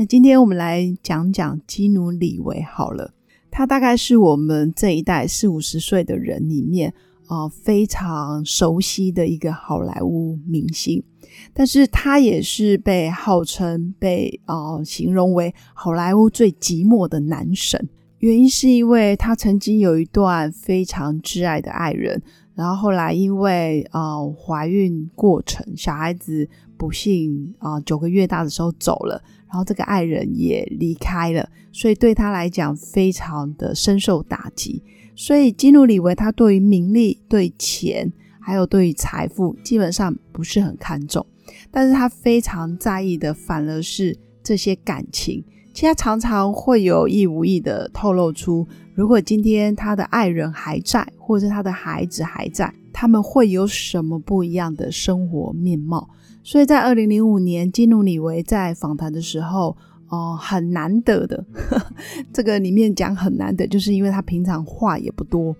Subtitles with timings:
[0.00, 3.12] 那今天我们来讲讲基努里维好了，
[3.50, 6.94] 他大概是我们这一代四五十岁的人里面
[7.26, 11.02] 啊非常熟悉的一个好莱坞明星，
[11.52, 17.88] 但是他也是被号称被啊形容为好莱坞最寂寞的男神，
[18.18, 22.20] 原因是因为他曾经有一段非常挚爱的爱人，
[22.54, 29.22] 然后后来因为呃怀孕过程，小孩子不幸啊九个月大的时候走了。
[29.50, 34.82] 然后这个爱人也离开了，所以对他来讲非常的深受打击。
[35.16, 41.24] 所以基努里维他对于名利、对钱，还有对于财富，基本上不是很看重。
[41.70, 45.42] 但是他非常在意的，反而是这些感情。
[45.78, 56.10] 其实他常常会有意无意的透露出，如果今天他的爱人还在，或者他的孩子还在，他们会有什么不一样的生活面貌。
[56.42, 59.76] 所以在二零零五年，基努里维在访谈的时候，
[60.08, 61.44] 哦，很难得的，
[62.34, 65.54] 这个里面讲很难得，就是因为他平常话也不多。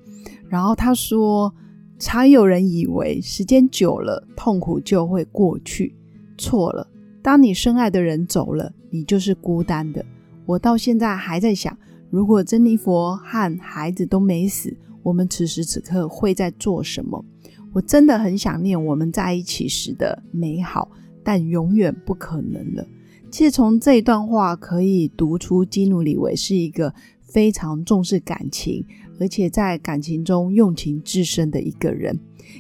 [0.49, 1.55] 然后他说，
[1.97, 5.95] 常有人以为时间久了，痛苦就会过去，
[6.37, 6.89] 错了。
[7.23, 10.05] 当你深爱的人走了，你就是孤单的。
[10.47, 11.77] 我到现在还在想，
[12.11, 17.25] 如果珍妮佛和孩子都没死，我们此时此刻会在做什么？
[17.73, 20.91] 我真的很想念我们在一起时的美好，
[21.23, 22.87] 但永远不可能了。
[23.31, 28.83] 其实从这一段话可以读出基努里维是一个非常重视感情，
[29.21, 32.19] 而且在感情中用情至深的一个人。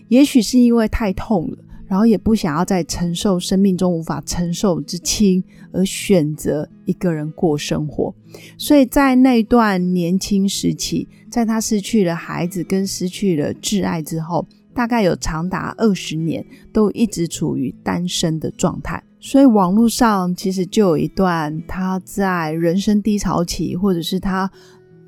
[0.09, 8.15] 也许是因为太痛了，然后也不想要再承受生命中无法承受之轻，而选择一个人过生活。
[8.57, 14.47] 所以在那段年轻时期，在他失去了孩子跟失去了挚爱之后。
[14.75, 24.49] 大概有长达二十年都一直处于单身的状态，所以网络上其实就有一段他在人生低潮期，或者是他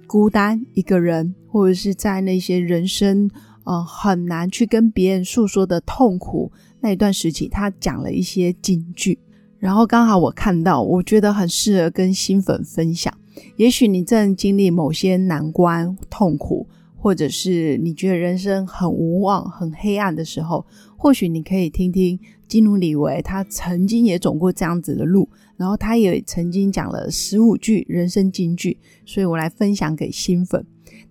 [0.09, 3.31] 孤单一个人，或者是在那些人生
[3.63, 9.19] 呃很难去跟别人诉说的痛苦那一段时期，他讲了一些金句，
[9.59, 13.13] 然后刚好我看到，我觉得很适合跟新粉分享。
[13.57, 16.67] 也许你正经历某些难关痛苦。
[17.03, 20.67] 或者是你觉得人生很无望、很黑暗的时候，
[20.99, 25.27] 或许你可以听听基努里维，他曾经也走过这样子的路，
[25.57, 28.77] 然后他也曾经讲了十五句人生金句，
[29.07, 30.63] 所以我来分享给新粉。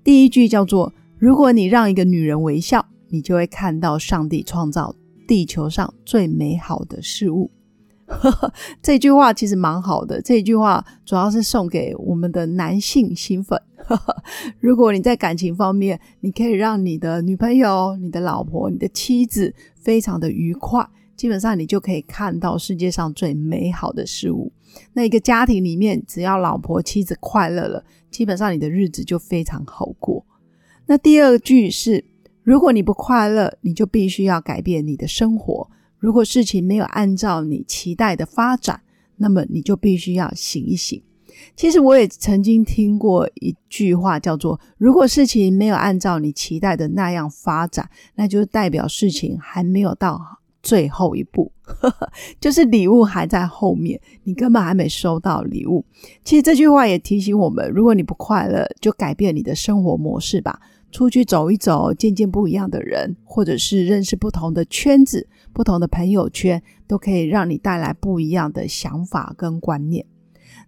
[0.04, 4.94] 第一句叫做：如果你让一个女人微笑，你就会看到上帝创造
[5.30, 7.52] 地球上最美好的事物。
[8.82, 10.20] 这句话其实蛮好的。
[10.20, 13.62] 这句话主要是送给我们的男性新粉。
[14.60, 20.84] 如果你在感情方面，你可以让你的女朋友、你的老婆、你的妻子非常的愉快，
[21.16, 24.52] 基本上你就可以看到世界上最美好的事物。
[24.94, 30.26] 那一个家庭里面，只要老婆、妻子快乐了，基本上你的日子就非常好过。
[30.88, 32.04] 那第二句是：
[32.50, 35.70] 如果你不快乐，你就必须要改变你的生活。
[36.00, 38.82] 如果事情没有按照你期待的发展，
[39.18, 41.00] 那么你就必须要醒一醒。
[41.56, 51.52] 其实我也曾经听过一句话，叫做“如果事情没有按照你期待的那样发展，那就代表事情还没有到最后一步，
[52.40, 55.86] 就是礼物还在后面，你根本还没收到礼物。”
[56.24, 60.60] 其实这句话也提醒我们：如果你不快乐，就改变你的生活模式吧。
[60.92, 70.04] 出去走一走，见见不一样的人，或者是认识不同的圈子、不同的朋友圈，都可以让你带来不一样的想法跟观念。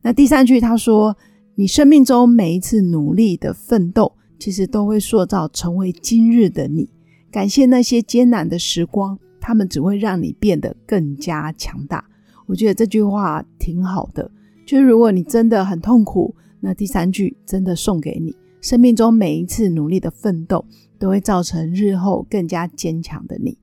[0.03, 1.17] 那第三句他说
[1.55, 6.87] ：“你生命中每一次努力的奋斗，其实都会塑造成为今日的你。
[7.31, 12.05] 感谢那些艰难的时光，他们只会让你变得更加强大。”
[12.47, 14.31] 我觉得这句话挺好的，
[14.65, 18.35] 就是如果你真的很痛苦，那第三句真的送给你。
[18.61, 20.63] 生命中每一次努力的奋斗，
[20.99, 23.57] 都会造成日后更加坚强的你。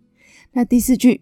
[0.53, 1.21] 那第四句，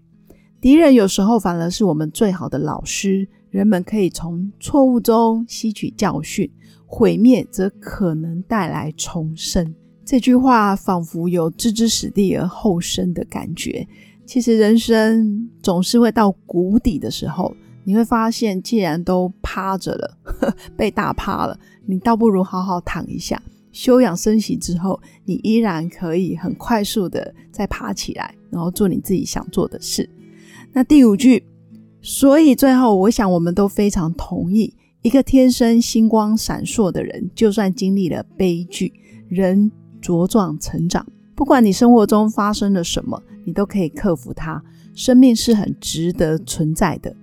[0.61, 3.29] 敌人有时候反而是我们最好的老师。
[3.51, 6.51] 人们可以从错误中吸取教训，
[6.85, 9.75] 毁灭则可能带来重生。
[10.05, 13.89] 这句话仿佛有置之死地而后生的感觉。
[14.27, 20.19] 其实人生总是会到谷底的时候，你会发现，既然都趴着了，
[20.77, 23.41] 被打趴了，你倒不如好好躺一下，
[23.71, 30.11] 休养生息之后，你依然可以很快速的再爬起来，然后做你自己想做的事。
[30.73, 31.45] 那第五句，
[32.03, 38.93] 所以最后，我想我们都非常同意，一个天生星光闪烁的人，就算经历了悲剧，
[39.29, 39.71] 仍
[40.03, 41.07] 茁壮成长。
[41.37, 44.63] 不管你生活中发生了什么，你都可以克服它。
[44.95, 47.15] 生命是很值得存在的。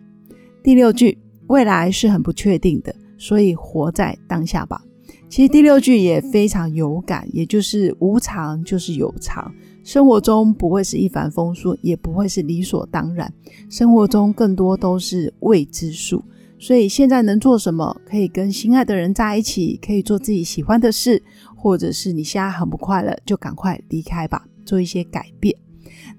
[0.63, 1.17] 第六句，
[1.47, 4.81] 未来是很不确定的，所以活在当下吧。
[5.27, 9.51] 其实第六句也非常有感，也就是无常就是有常，
[9.83, 13.33] 生活中不会是一帆风顺，也不会是理所当然，
[13.69, 16.23] 生活中更多都是未知数。
[16.59, 17.99] 所以现在能做什么？
[18.05, 21.21] 可以跟心爱的人在一起，可以做自己喜欢的事，
[21.57, 25.53] 或者是你现在很不快乐，就赶快离开吧，做一些改变。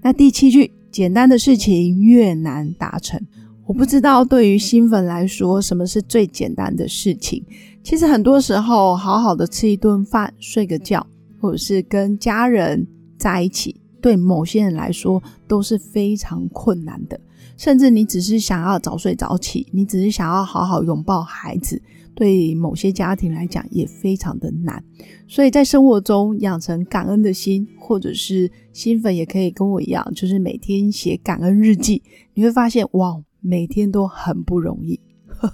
[0.05, 0.71] 那第七句。
[0.91, 3.19] 简单的事情越难达成，
[3.65, 7.43] 我不知道对于新粉来说什么是最简单的事情。
[7.83, 11.05] 其实很多时候，好好的吃一顿饭、睡个觉，
[11.41, 12.87] 或者是跟家人
[13.17, 17.19] 在一起，对某些人来说都是非常困难的。
[17.57, 21.81] 甚至你只是想要早睡早起，你只是想要好好拥抱孩子。
[22.15, 24.81] 对某些家庭来讲也非常的难，
[25.27, 32.01] 所以在生活中养成感恩的心，或者是新粉也可以跟我一样，就是每天写感恩日记，
[32.33, 34.99] 你会发现哇，每天都很不容易。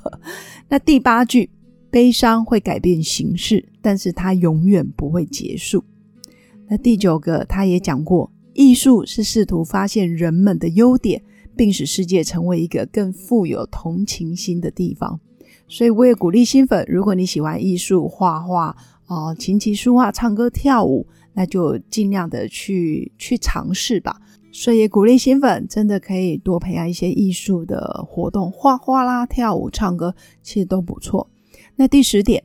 [0.70, 1.50] 那第八句，
[1.90, 5.84] 悲伤会改变形式，但是它永远不会结束。
[6.70, 11.22] 那第九个，他也讲过，艺术是试图发现人们的优点，
[11.56, 15.20] 并使世界成为一个更富有同情心的地方。
[15.72, 18.76] 所以我也鼓励新粉，如果你喜欢艺术、画画、
[19.08, 24.20] 哦琴棋书画、唱歌跳舞，那就尽量的去去尝试吧。
[24.52, 30.14] 所以也鼓励新粉，真的可以多培养一些艺术的活动，画画啦、跳舞、唱歌，
[30.44, 31.26] 其实都不错。
[31.78, 32.44] 那第十点，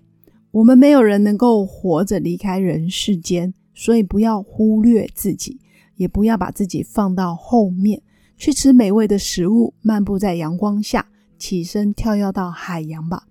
[0.52, 5.58] 我们没有人能够活着离开人世间，所以不要忽略自己，
[5.96, 8.00] 也不要把自己放到后面，
[8.36, 11.04] 去吃美味的食物，漫步在阳光下。
[11.38, 13.26] 起身跳跃到海洋吧，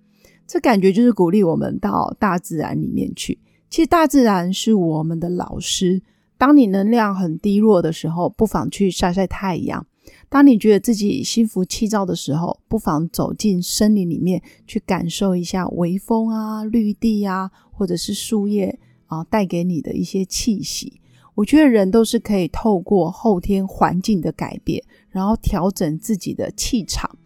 [0.46, 3.38] 这感觉就是鼓励我们到大自然里面去。
[3.68, 6.02] 其实大自然是我们的老师。
[6.38, 9.80] 当你能量很低落的时候，不妨去晒晒太阳；
[10.28, 21.00] 当你觉得自己心浮气躁的时候，不妨走进森林里面去感受一下微风啊、绿地啊，或者是树叶啊带给你的一些气息。
[21.34, 27.18] 我觉得人都是可以透过后天环境的改变，然后调整自己的气场。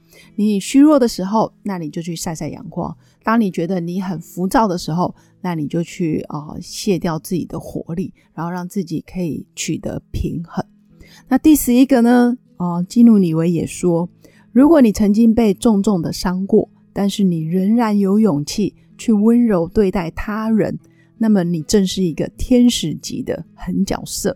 [0.47, 2.91] 你虚弱的时候，那你就去晒晒阳光；
[3.23, 10.65] 当你觉得你很浮躁的时候，那你就去啊卸掉自己的活力，然后让自己可以取得平衡。
[11.29, 12.39] 那第十一个呢？
[12.57, 14.09] 啊，基努里维也说，
[14.51, 20.79] 如果你曾经被重重的伤过，但是你仍然有勇气去温柔对待他人，
[21.19, 24.35] 那么你正是一个天使级的狠角色。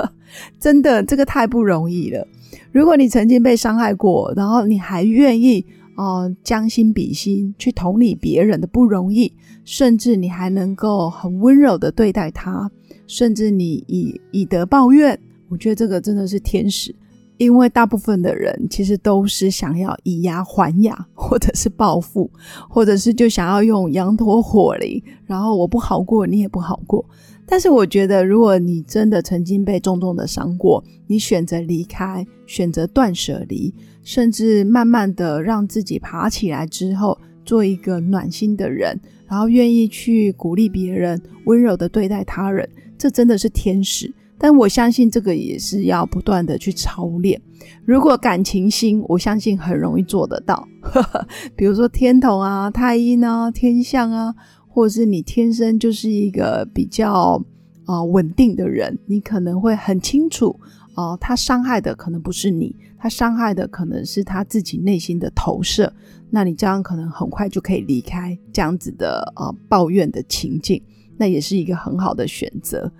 [0.58, 2.26] 真的，这个太不容易了。
[2.72, 5.64] 如果你曾经被伤害过，然后你还愿意
[5.96, 9.32] 哦将心比心去同理别人的不容易，
[9.64, 12.70] 甚至你还能够很温柔的对待他，
[13.06, 15.18] 甚至你以以德报怨，
[15.48, 16.94] 我觉得这个真的是天使。
[17.36, 22.30] 因为大部分的人其实都是想要以牙还牙，或者是报复，
[22.70, 27.04] 或者是就想要用羊驼火灵，然后我不好过，你也不好过。
[27.46, 33.72] 但是我觉得，如果你真的曾经被重重的伤过，你选择离开，选择断舍离，
[34.02, 38.98] 甚至慢慢的让自己爬起来之后，做一个暖心的人，
[39.28, 44.12] 然后愿意去鼓励别人，温柔的对待他人，这真的是天使。
[44.36, 47.40] 但我相信这个也是要不断的去操练。
[47.84, 50.66] 如果感情心，我相信很容易做得到。
[51.54, 54.34] 比如说天同啊、太阴啊、天象啊。
[54.74, 57.40] 或者是你天生就是一个比较
[57.84, 60.58] 啊稳定的人，你可能会很清楚
[60.96, 65.92] 哦，他伤害的可能不是你，他伤害的可能是他自己内心的投射。
[66.28, 70.82] 那你这样可能很快就可以离开这样子的啊抱怨的情境，
[71.16, 72.90] 那也是一个很好的选择。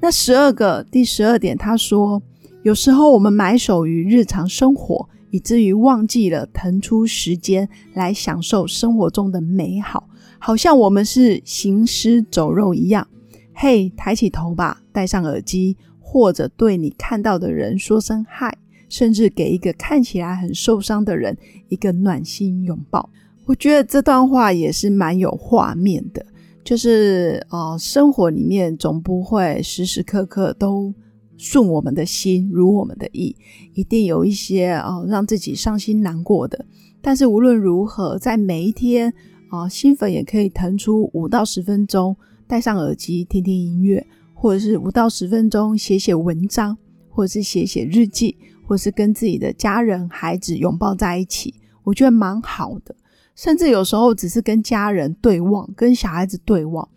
[0.00, 2.20] 那十二个第十二点，他说，
[2.64, 10.08] 有时候我们埋首于日常生活，以至于忘记了腾出时间来享受生活中的美好。
[10.44, 13.06] 好像我们是行尸走肉一样。
[13.54, 18.52] 嘿，抬起头吧，戴上耳机，或者对你看到的人说声嗨，
[18.88, 23.08] 甚至给一个看起来很受伤的人一个暖心拥抱。
[23.44, 26.26] 我觉得这段话也是蛮有画面的，
[26.64, 30.92] 就是哦，生活里面总不会时时刻刻都
[31.36, 33.36] 顺我们的心，如我们的意，
[33.74, 36.66] 一定有一些哦让自己伤心难过的。
[37.00, 39.12] 但是无论如何，在每一天
[39.52, 42.16] 啊，新粉也可以腾出五到十分钟，
[42.46, 46.74] 戴上耳机听听音乐，或者是五到十分钟写写文章，
[47.10, 48.34] 或者是写写日记，
[48.66, 51.54] 或者是跟自己的家人、孩子拥抱在一起，
[51.84, 52.96] 我觉得蛮好的。
[53.36, 56.88] 甚至有时候只是跟家人对望，跟小孩子对望，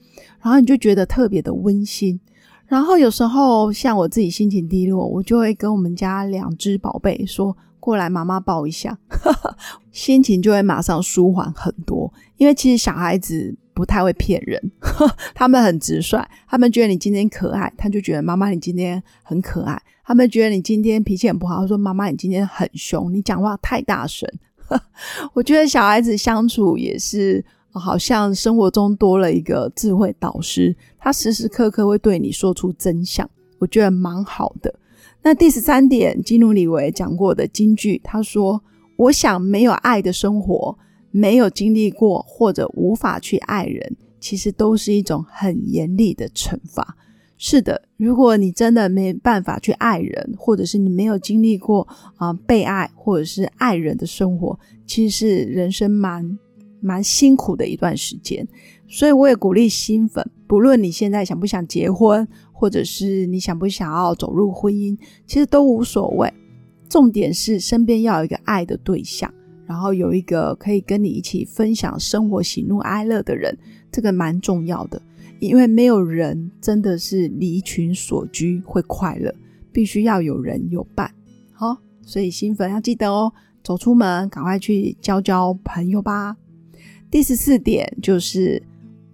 [0.42, 2.18] 然后你就觉得特别的温馨。
[2.68, 7.58] 然后有时候像我自己心情低落，我就会跟我们家两只宝贝说。
[7.86, 8.98] 过来，妈妈抱一下，
[9.94, 12.12] 心情就会马上舒缓很多。
[12.38, 14.72] 因为其实小孩子不太会骗人，
[15.36, 16.28] 他们很直率。
[16.48, 19.80] 他们觉得你今天可爱，他就觉得妈妈你今天很可爱。
[20.04, 24.28] 他们觉得你今天脾气很不好，他说妈妈你今天很凶，你讲话太大声。
[25.34, 34.74] 我觉得小孩子相处也是，好像生活中多了一个智慧导师，他时时刻刻会对你说出真相，我觉得蛮好的。
[35.26, 38.64] 那第十三点，基努里维讲过的金句，他说
[38.96, 40.78] ：“我想没有爱的生活，
[41.10, 46.96] 没有经历过或者无法去爱人，其实都是一种很严厉的惩罚。”
[47.40, 56.38] 是的，如果你真的没办法去爱人，或者是你没有经历过啊被爱或者是爱人的生活，其实是人生蛮
[56.80, 58.48] 蛮辛苦的一段时间。
[58.88, 62.28] 所以我也鼓励新粉，不论你现在想不想结婚。
[62.58, 64.98] 或者是你想不想要走入婚姻，
[65.28, 66.34] 其实都无所谓。
[66.88, 69.32] 重点是身边要有一个爱的对象，
[69.66, 73.58] 然后有一个可以跟你一起分享生活喜怒哀乐的人，
[73.92, 75.02] 这个蛮重要的。
[75.40, 79.36] 因为没有人真的是离群所居会快乐，
[79.74, 81.14] 必须要有人有伴。
[81.52, 86.38] 好，所以新粉要记得哦，走出门赶快去交交朋友吧。
[87.12, 88.64] 第十四点就是。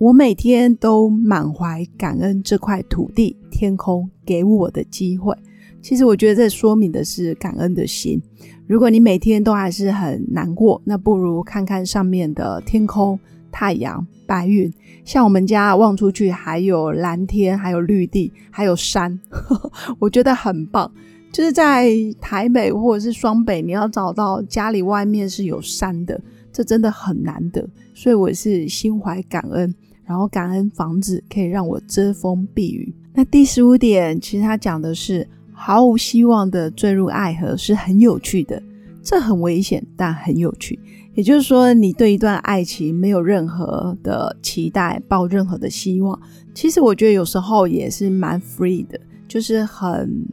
[0.01, 5.31] 我每天都满怀感恩这块土地、天空给我的机会。
[5.79, 8.20] 其实我觉得这说明的是感恩的心。
[8.65, 13.20] 如果你每天都还是很难过，那不如看看上面的天空、
[13.51, 14.74] 太阳、白云。
[15.05, 19.20] 像我们家望出去，还有蓝天，还有绿地，还有山，
[20.00, 20.91] 我觉得很棒。
[21.31, 26.20] 就是在台北或者是双北，你要找到家里外面是有山的，
[26.51, 27.70] 这真的很难得。
[27.93, 29.72] 所以我是心怀感恩。
[30.12, 32.94] 然后感恩房子可以让我遮风避雨。
[33.13, 38.62] 那第十五点，其实他讲的是毫无希望的坠入爱河是很有趣的，
[39.01, 40.77] 这很危险，但很有趣。
[41.13, 46.20] 也就是说，你对一段爱情没有任何的期待，抱任何的希望，
[46.53, 49.00] 其实我觉得有时候也是蛮 free 的，
[49.30, 50.25] 就是很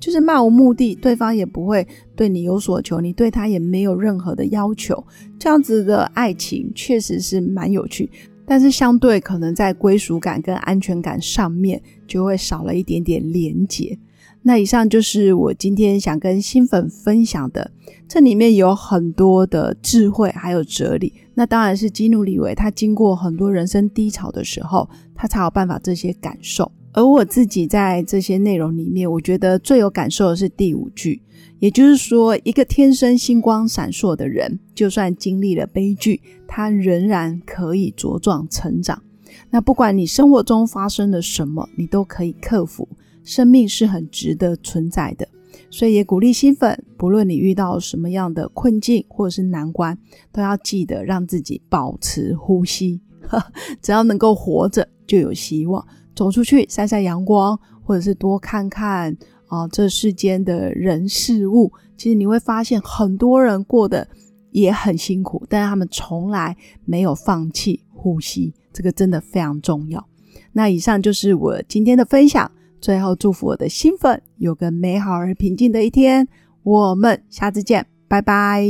[0.00, 5.04] 就是漫无目的，对方也不会对你有所求，你对他也没有任何的要求，
[5.38, 8.10] 这样子的爱情确实是蛮有趣。
[8.50, 13.96] 但是相对可能在归属感跟安全感上面就会少了一点点连结。
[14.42, 17.70] 那以上就是我今天想跟新粉分享的，
[18.08, 21.12] 这里面有很多的智慧还有哲理。
[21.34, 26.72] 那当然是基努里维他经过很多人生低潮的时候，他才有办法这些感受。
[26.92, 31.22] 而我自己在这些内容里面，我觉得最有感受的是第五句。
[31.58, 39.02] 也就是说，一个天生星光闪烁的人，就算经历了悲剧，他仍然可以茁壮成长。
[39.50, 42.88] 那不管你生活中发生了什么，你都可以克服。
[43.22, 45.28] 生命是很值得存在的，
[45.70, 49.96] 所以也鼓励新粉，不论你遇到什么样的困境或者是难关，
[50.32, 53.02] 都要记得让自己保持呼吸。
[53.82, 55.86] 只要能够活着，就有希望。
[56.14, 59.16] 走出去晒晒阳光，或者是多看看。
[59.50, 64.06] 啊，这世间的人事物，其实你会发现很多人过得
[64.52, 70.06] 也很辛苦，但是他们从来没有放弃呼吸，这个真的非常重要。
[70.52, 72.48] 那以上就是我今天的分享，
[72.80, 76.28] 最后祝福我的新粉有个美好而平静的一天，
[76.62, 78.64] 我们下次见，拜拜。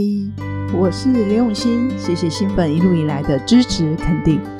[0.75, 4.60] 我是刘永新，谢谢新粉一路以来的支持肯定。